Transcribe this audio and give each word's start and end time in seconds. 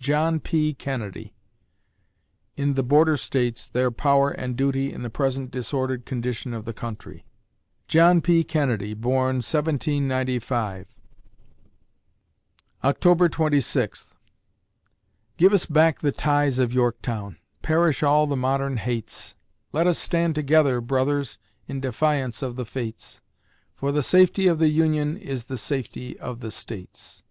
JOHN 0.00 0.40
P. 0.40 0.74
KENNEDY 0.74 1.32
(In 2.56 2.74
"The 2.74 2.82
Border 2.82 3.16
States 3.16 3.68
their 3.68 3.92
Power 3.92 4.32
and 4.32 4.56
Duty 4.56 4.92
in 4.92 5.04
the 5.04 5.10
Present 5.10 5.52
Disordered 5.52 6.04
Condition 6.04 6.52
of 6.54 6.64
the 6.64 6.72
Country") 6.72 7.24
John 7.86 8.20
P. 8.20 8.42
Kennedy 8.42 8.94
born, 8.94 9.36
1795 9.36 10.92
October 12.82 13.28
Twenty 13.28 13.60
Sixth 13.60 14.16
Give 15.36 15.52
us 15.52 15.66
back 15.66 16.00
the 16.00 16.10
ties 16.10 16.58
of 16.58 16.74
Yorktown! 16.74 17.38
Perish 17.62 18.02
all 18.02 18.26
the 18.26 18.34
modern 18.36 18.76
hates! 18.78 19.36
Let 19.70 19.86
us 19.86 20.00
stand 20.00 20.34
together, 20.34 20.80
brothers, 20.80 21.38
In 21.68 21.78
defiance 21.80 22.42
of 22.42 22.56
the 22.56 22.66
Fates; 22.66 23.20
For 23.76 23.92
the 23.92 24.02
safety 24.02 24.48
of 24.48 24.58
the 24.58 24.70
Union 24.70 25.16
Is 25.16 25.44
the 25.44 25.56
safety 25.56 26.18
of 26.18 26.40
the 26.40 26.50
States! 26.50 27.22